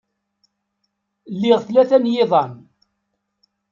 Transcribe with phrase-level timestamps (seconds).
[1.41, 2.53] Liɣ tlata n yiḍan.